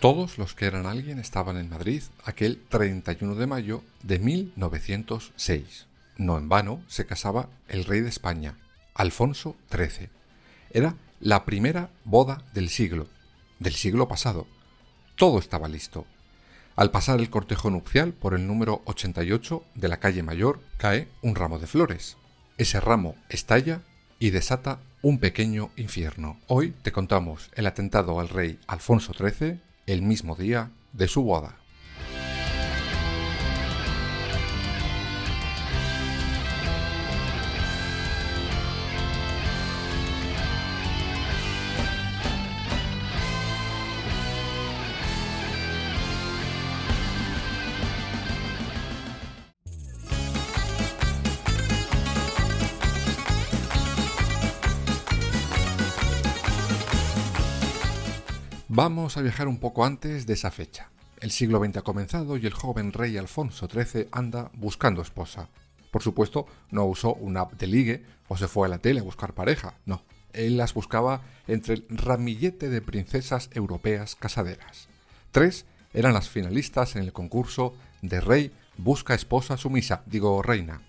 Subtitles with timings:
[0.00, 5.86] Todos los que eran alguien estaban en Madrid aquel 31 de mayo de 1906.
[6.16, 8.56] No en vano se casaba el rey de España,
[8.94, 10.08] Alfonso XIII.
[10.70, 13.08] Era la primera boda del siglo,
[13.58, 14.46] del siglo pasado.
[15.16, 16.06] Todo estaba listo.
[16.76, 21.34] Al pasar el cortejo nupcial por el número 88 de la calle Mayor, cae un
[21.34, 22.16] ramo de flores.
[22.56, 23.80] Ese ramo estalla
[24.20, 26.38] y desata un pequeño infierno.
[26.46, 31.56] Hoy te contamos el atentado al rey Alfonso XIII el mismo día de su boda.
[58.80, 60.88] Vamos a viajar un poco antes de esa fecha.
[61.18, 65.48] El siglo XX ha comenzado y el joven rey Alfonso XIII anda buscando esposa.
[65.90, 69.02] Por supuesto, no usó una app de ligue o se fue a la tele a
[69.02, 70.04] buscar pareja, no.
[70.32, 74.86] Él las buscaba entre el ramillete de princesas europeas casaderas.
[75.32, 80.82] Tres eran las finalistas en el concurso de Rey busca esposa sumisa, digo reina.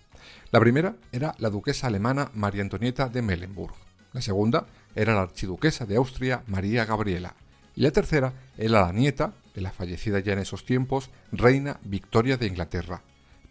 [0.51, 3.73] La primera era la duquesa alemana María Antonieta de Melenburg.
[4.13, 7.33] La segunda era la archiduquesa de Austria María Gabriela
[7.79, 12.35] y la tercera era la nieta de la fallecida ya en esos tiempos reina Victoria
[12.35, 13.01] de Inglaterra,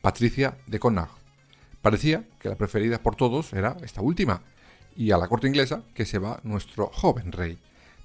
[0.03, 1.09] Patricia de Connaught.
[1.81, 4.43] Parecía que la preferida por todos era esta última,
[4.95, 7.59] y a la corte inglesa que se va nuestro joven rey.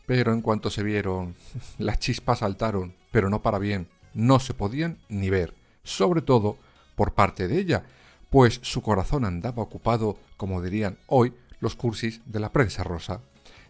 [0.05, 1.35] Pero en cuanto se vieron,
[1.77, 6.57] las chispas saltaron, pero no para bien, no se podían ni ver, sobre todo
[6.95, 7.83] por parte de ella,
[8.29, 13.19] pues su corazón andaba ocupado, como dirían hoy los cursis de la prensa rosa.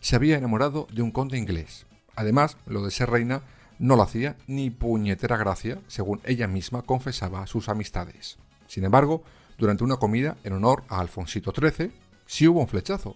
[0.02, 3.42] Se había enamorado de un conde inglés, Además, lo de ser reina
[3.80, 8.38] no lo hacía ni puñetera gracia, según ella misma confesaba a sus amistades.
[8.68, 9.24] Sin embargo,
[9.58, 11.92] durante una comida en honor a Alfonsito XIII,
[12.26, 13.16] sí hubo un flechazo,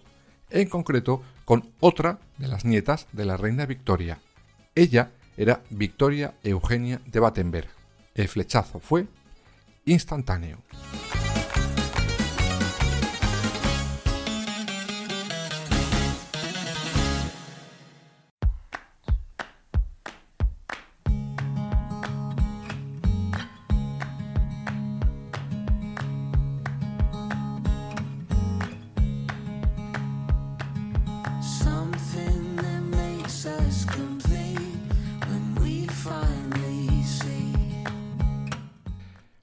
[0.50, 4.20] en concreto con otra de las nietas de la reina Victoria.
[4.74, 7.68] Ella era Victoria Eugenia de Battenberg.
[8.14, 9.06] El flechazo fue
[9.84, 10.58] instantáneo.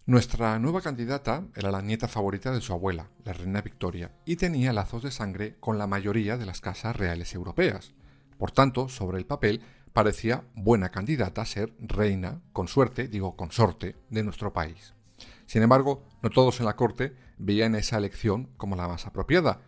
[0.08, 4.72] Nuestra nueva candidata era la nieta favorita de su abuela, la reina Victoria, y tenía
[4.72, 7.96] lazos de sangre con la mayoría de las casas reales europeas.
[8.38, 13.96] Por tanto, sobre el papel, parecía buena candidata a ser reina, con suerte, digo consorte,
[14.12, 14.94] de nuestro país.
[15.48, 19.62] Sin embargo, no todos en la corte veían esa elección como la más apropiada.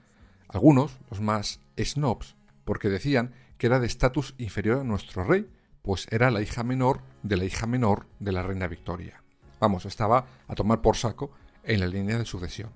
[0.50, 5.50] Algunos, los más snobs, porque decían que era de estatus inferior a nuestro rey,
[5.82, 9.24] pues era la hija menor de la hija menor de la reina Victoria.
[9.60, 11.32] Vamos, estaba a tomar por saco
[11.64, 12.72] en la línea de sucesión,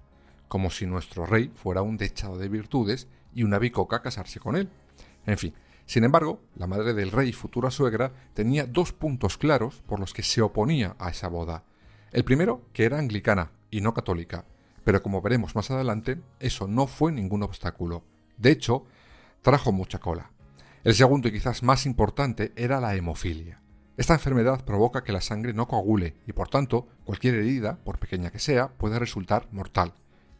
[0.48, 4.70] como si nuestro rey fuera un dechado de virtudes y una bicoca casarse con él.
[5.26, 5.54] En fin,
[5.86, 10.14] sin embargo, la madre del rey y futura suegra tenía dos puntos claros por los
[10.14, 11.64] que se oponía a esa boda.
[12.12, 14.46] El primero, que era anglicana y no católica,
[14.84, 18.04] pero como veremos más adelante, eso no fue ningún obstáculo.
[18.38, 18.86] De hecho,
[19.42, 20.32] trajo mucha cola.
[20.84, 23.61] El segundo y quizás más importante era la hemofilia.
[23.98, 28.32] Esta enfermedad provoca que la sangre no coagule y por tanto cualquier herida, por pequeña
[28.32, 29.94] que sea, puede resultar mortal.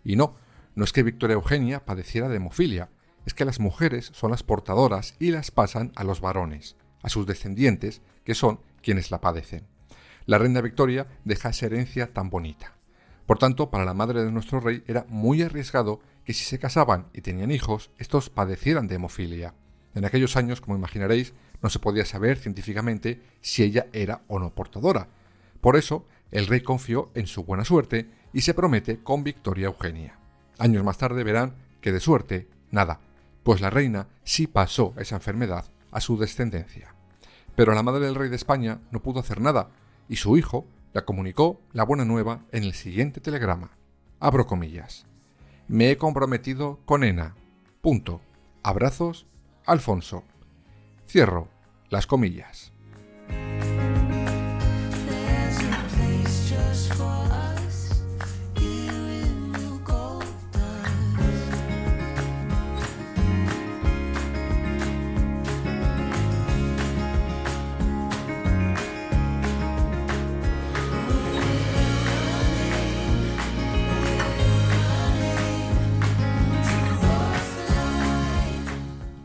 [0.04, 0.36] Y no,
[0.74, 2.90] no es que Victoria Eugenia padeciera de hemofilia,
[3.26, 7.28] es que las mujeres son las portadoras y las pasan a los varones, a sus
[7.28, 9.68] descendientes, que son quienes la padecen.
[10.26, 12.74] La reina Victoria deja esa herencia tan bonita.
[13.26, 17.08] Por tanto, para la madre de nuestro rey era muy arriesgado que si se casaban
[17.14, 19.54] y tenían hijos, estos padecieran de hemofilia.
[19.94, 24.54] En aquellos años, como imaginaréis, no se podía saber científicamente si ella era o no
[24.54, 25.10] portadora.
[25.60, 30.18] Por eso, el rey confió en su buena suerte y se promete con Victoria Eugenia.
[30.58, 33.00] Años más tarde verán que de suerte, nada,
[33.44, 36.96] pues la reina sí pasó esa enfermedad a su descendencia.
[37.56, 39.72] Pero la madre del rey de España no pudo hacer nada,
[40.08, 43.72] y su hijo la comunicó la buena nueva en el siguiente telegrama.
[44.20, 45.06] Abro comillas.
[45.68, 47.36] Me he comprometido con Ena.
[47.82, 48.22] Punto.
[48.64, 49.26] Abrazos,
[49.66, 50.24] Alfonso.
[51.08, 51.48] Cierro
[51.90, 52.74] las comillas.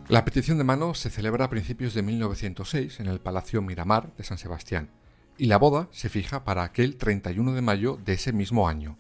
[0.08, 4.23] La petición de mano se celebra a principios de 1906 en el Palacio Miramar de
[4.23, 4.88] San Sebastián
[5.37, 8.97] y la boda se fija para aquel 31 de mayo de ese mismo año.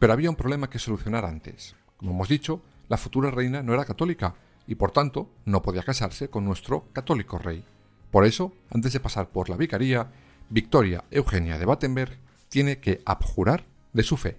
[0.00, 1.76] Pero había un problema que solucionar antes.
[1.96, 4.34] Como hemos dicho, la futura reina no era católica
[4.66, 7.64] y por tanto no podía casarse con nuestro católico rey.
[8.10, 10.10] Por eso, antes de pasar por la vicaría,
[10.48, 12.18] Victoria Eugenia de Battenberg
[12.48, 14.36] tiene que abjurar de su fe.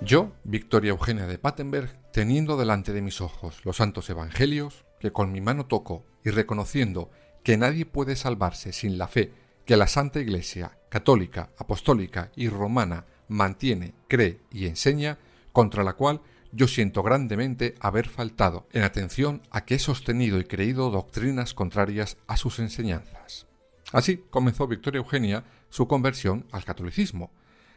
[0.00, 5.30] Yo, Victoria Eugenia de Pattenberg, teniendo delante de mis ojos los santos evangelios, que con
[5.32, 7.10] mi mano toco y reconociendo
[7.42, 9.32] que nadie puede salvarse sin la fe
[9.64, 15.18] que la Santa Iglesia, católica, apostólica y romana, mantiene, cree y enseña,
[15.52, 16.20] contra la cual
[16.52, 22.16] yo siento grandemente haber faltado en atención a que he sostenido y creído doctrinas contrarias
[22.26, 23.46] a sus enseñanzas.
[23.92, 27.30] Así comenzó Victoria Eugenia su conversión al catolicismo,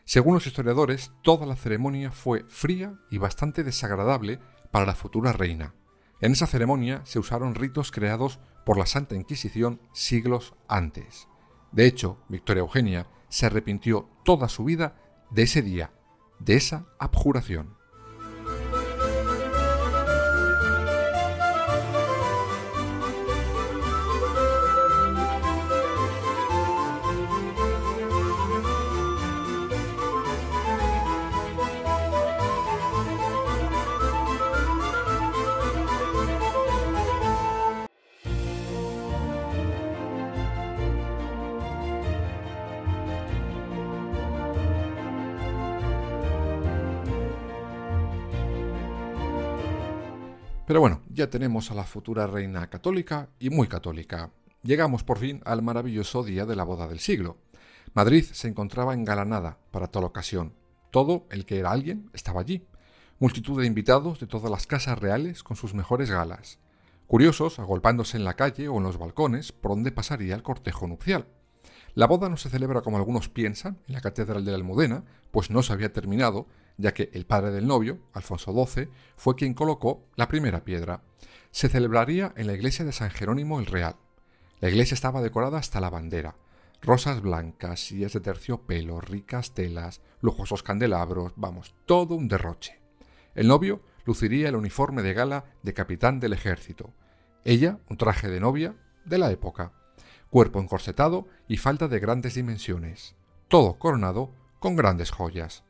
[0.06, 4.40] según los historiadores, toda la ceremonia fue fría y bastante desagradable
[4.70, 5.74] para la futura reina.
[6.20, 11.28] En esa ceremonia se usaron ritos creados por la Santa Inquisición siglos antes.
[11.72, 14.96] De hecho, Victoria Eugenia se arrepintió toda su vida
[15.32, 15.92] de ese día,
[16.40, 17.76] de esa abjuración.
[50.74, 54.32] Pero bueno, ya tenemos a la futura reina católica y muy católica.
[54.64, 57.38] Llegamos por fin al maravilloso día de la boda del siglo.
[57.94, 60.56] Madrid se encontraba engalanada para tal ocasión.
[60.90, 62.66] Todo el que era alguien estaba allí.
[63.20, 66.58] Multitud de invitados de todas las casas reales con sus mejores galas.
[67.06, 71.28] Curiosos agolpándose en la calle o en los balcones por donde pasaría el cortejo nupcial.
[71.94, 75.52] La boda no se celebra como algunos piensan en la Catedral de la Almudena, pues
[75.52, 80.06] no se había terminado, ya que el padre del novio, Alfonso XII, fue quien colocó
[80.16, 81.02] la primera piedra.
[81.52, 83.96] Se celebraría en la iglesia de San Jerónimo el Real.
[84.60, 86.36] La iglesia estaba decorada hasta la bandera.
[86.82, 92.80] Rosas blancas, sillas de terciopelo, ricas telas, lujosos candelabros, vamos, todo un derroche.
[93.36, 96.94] El novio luciría el uniforme de gala de capitán del ejército.
[97.46, 98.76] Ella, un traje de novia
[99.06, 99.74] de la época
[100.34, 103.16] cuerpo encorsetado y falda de grandes dimensiones,
[103.50, 105.64] todo coronado con grandes joyas.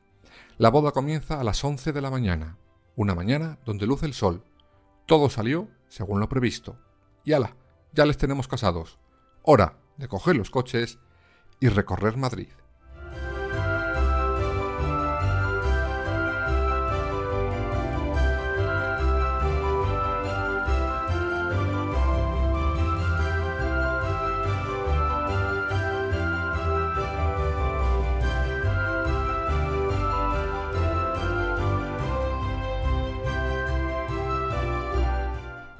[0.63, 2.57] La boda comienza a las once de la mañana,
[2.95, 4.45] una mañana donde luce el sol.
[5.05, 6.79] Todo salió según lo previsto.
[7.25, 7.57] Y ala,
[7.91, 8.97] ya les tenemos casados.
[9.41, 10.99] Hora de coger los coches
[11.59, 12.47] y recorrer Madrid.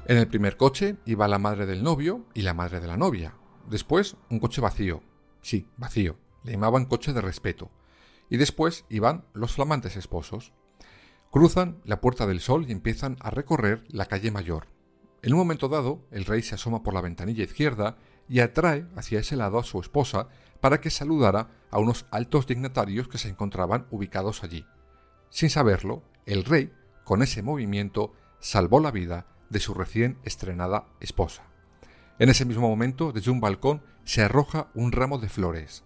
[0.06, 3.36] En el primer coche iba la madre del novio y la madre de la novia.
[3.70, 5.02] Después un coche vacío.
[5.40, 6.18] Sí, vacío.
[6.42, 7.70] Le llamaban coche de respeto.
[8.28, 10.52] Y después iban los flamantes esposos.
[11.30, 14.66] Cruzan la Puerta del Sol y empiezan a recorrer la calle mayor.
[15.22, 17.96] En un momento dado, el rey se asoma por la ventanilla izquierda
[18.28, 20.28] y atrae hacia ese lado a su esposa
[20.60, 24.66] para que saludara a unos altos dignatarios que se encontraban ubicados allí.
[25.30, 31.44] Sin saberlo, el rey, con ese movimiento, salvó la vida de su recién estrenada esposa.
[32.18, 35.84] En ese mismo momento, desde un balcón, se arroja un ramo de flores,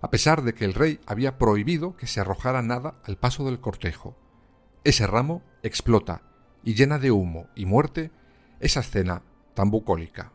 [0.00, 3.60] a pesar de que el rey había prohibido que se arrojara nada al paso del
[3.60, 4.16] cortejo.
[4.84, 6.22] Ese ramo explota
[6.64, 8.10] y llena de humo y muerte
[8.58, 9.22] esa escena
[9.52, 10.32] tan bucólica.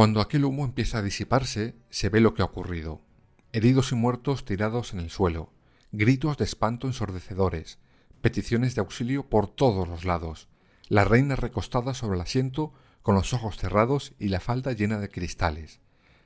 [0.00, 3.02] Cuando aquel humo empieza a disiparse, se ve lo que ha ocurrido.
[3.52, 5.52] Heridos y muertos tirados en el suelo,
[5.92, 7.78] gritos de espanto ensordecedores,
[8.22, 10.48] peticiones de auxilio por todos los lados,
[10.88, 15.10] la reina recostada sobre el asiento con los ojos cerrados y la falda llena de
[15.10, 15.80] cristales.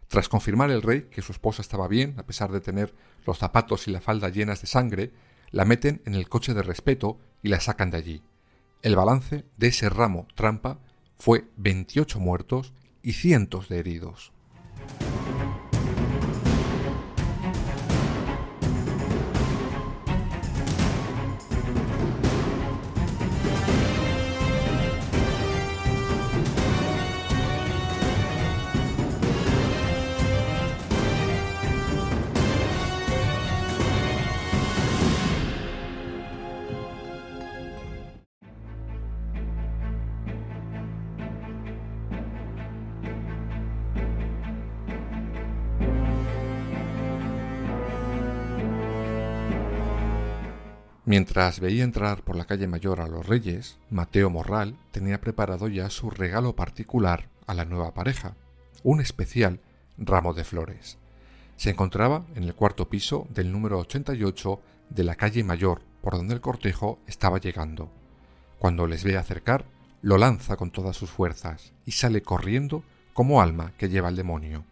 [0.07, 2.95] Tras confirmar el rey que su esposa estaba bien, a pesar de tener
[3.26, 5.12] los zapatos y la falda llenas de sangre,
[5.50, 8.23] la meten en el coche de respeto y la sacan de allí.
[8.83, 10.78] El balance de ese ramo trampa
[11.19, 12.73] fue 28 muertos
[13.04, 14.32] y cientos de heridos.
[51.16, 55.88] Mientras veía entrar por la calle mayor a los reyes, Mateo Morral tenía preparado ya
[55.88, 58.35] su regalo particular a la nueva pareja,
[58.83, 59.61] un especial
[59.97, 60.99] ramo de flores.
[61.54, 66.35] Se encontraba en el cuarto piso del número 88 de la calle mayor, por donde
[66.35, 67.92] el cortejo estaba llegando.
[68.59, 69.66] Cuando les ve acercar,
[70.02, 74.64] lo lanza con todas sus fuerzas y sale corriendo como alma que lleva el demonio.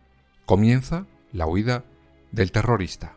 [0.45, 1.85] Comienza la huida
[2.33, 3.15] del terrorista.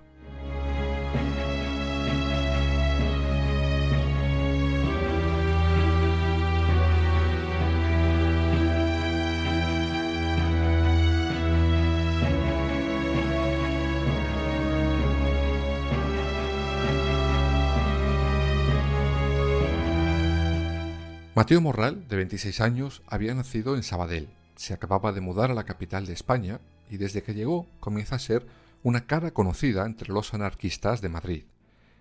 [21.35, 24.29] Mateo Morral, de 26 años, había nacido en Sabadell.
[24.55, 28.19] Se acababa de mudar a la capital de España y desde que llegó comienza a
[28.19, 28.47] ser
[28.83, 31.43] una cara conocida entre los anarquistas de Madrid.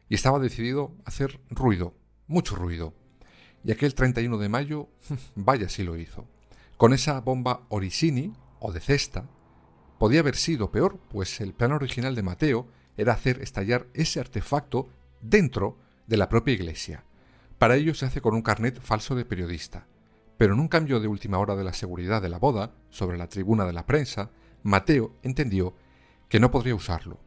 [0.09, 1.95] Y estaba decidido a hacer ruido,
[2.29, 2.95] mucho ruido.
[3.65, 4.89] Y aquel 31 de mayo,
[5.35, 6.29] vaya si lo hizo.
[6.77, 9.25] Con esa bomba Orisini, o de cesta,
[9.99, 14.89] podía haber sido peor, pues el plan original de Mateo era hacer estallar ese artefacto
[15.21, 15.77] dentro
[16.07, 17.03] de la propia iglesia
[17.65, 19.87] para ello se hace con un carnet falso de periodista.
[20.37, 23.31] Pero en un cambio de última hora de la seguridad de la boda, sobre la
[23.31, 24.29] tribuna de la prensa,
[24.63, 25.75] Mateo entendió
[26.29, 27.19] que no podría usarlo.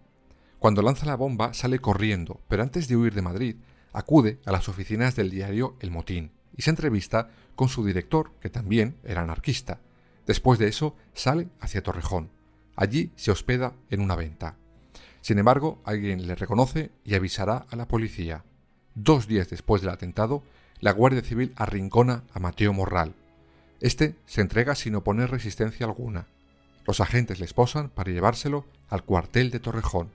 [0.59, 3.55] Cuando lanza la bomba sale corriendo, pero antes de huir de Madrid,
[3.93, 8.51] acude a las oficinas del diario El Motín y se entrevista con su director, que
[8.51, 9.79] también era anarquista.
[10.27, 12.29] Después de eso sale hacia Torrejón.
[12.75, 14.55] Allí se hospeda en una venta.
[15.21, 18.43] Sin embargo, alguien le reconoce y avisará a la policía.
[18.99, 20.41] Dos días después del atentado,
[20.79, 23.13] la Guardia Civil arrincona a Mateo Morral.
[23.79, 26.25] Este se entrega sin oponer resistencia alguna.
[26.87, 30.09] Los agentes le esposan para llevárselo al cuartel de Torrejón.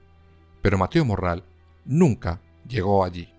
[0.63, 1.45] Pero Mateo Morral
[1.85, 3.32] nunca llegó allí.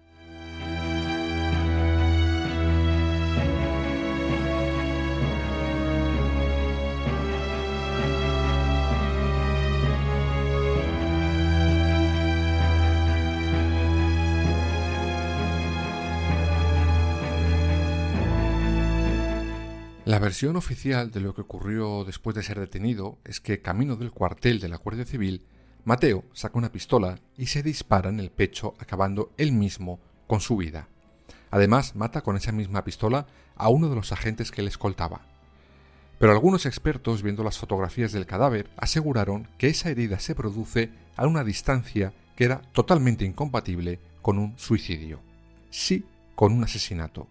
[20.06, 24.12] La versión oficial de lo que ocurrió después de ser detenido es que, camino del
[24.12, 25.46] cuartel de la Guardia Civil,
[25.86, 30.58] Mateo saca una pistola y se dispara en el pecho, acabando él mismo con su
[30.58, 30.90] vida.
[31.52, 35.22] Además, mata con esa misma pistola a uno de los agentes que le escoltaba.
[36.20, 41.28] Pero algunos expertos, viendo las fotografías del cadáver, aseguraron que esa herida se produce a
[41.28, 45.22] una distancia que era totalmente incompatible con un suicidio.
[45.70, 46.04] Sí,
[46.36, 47.30] con un asesinato.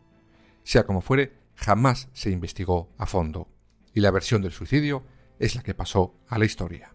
[0.64, 3.48] Sea como fuere, jamás se investigó a fondo,
[3.94, 5.04] y la versión del suicidio
[5.38, 6.94] es la que pasó a la historia.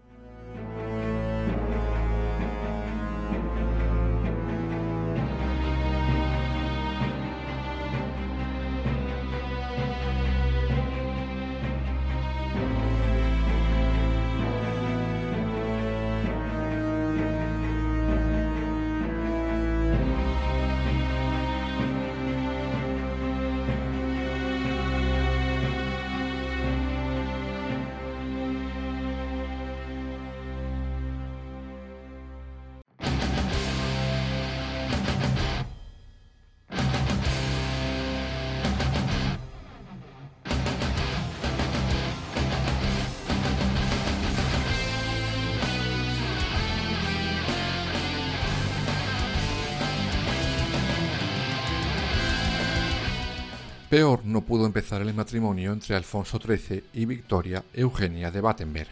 [53.89, 58.89] Peor no pudo empezar el matrimonio entre Alfonso XIII y Victoria Eugenia de Battenberg,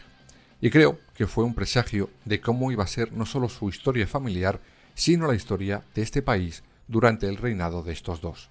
[0.58, 4.06] y creo que fue un presagio de cómo iba a ser no solo su historia
[4.06, 4.58] familiar,
[4.94, 8.48] sino la historia de este país durante el reinado de estos dos.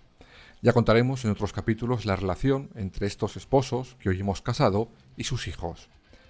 [0.61, 5.23] Ya contaremos en otros capítulos la relación entre estos esposos que hoy hemos casado y
[5.23, 5.89] sus hijos.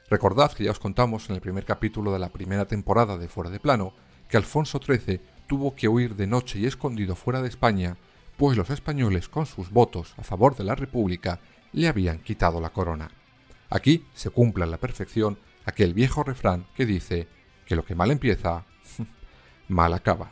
[0.09, 3.49] Recordad que ya os contamos en el primer capítulo de la primera temporada de Fuera
[3.49, 3.91] de Plano
[4.29, 7.97] que Alfonso XIII tuvo que huir de noche y escondido fuera de España
[8.37, 11.39] pues los españoles con sus votos a favor de la República
[11.71, 13.11] le habían quitado la corona.
[13.69, 17.27] Aquí se cumple a la perfección aquel viejo refrán que dice
[17.65, 18.65] que lo que mal empieza,
[19.67, 20.31] mal acaba.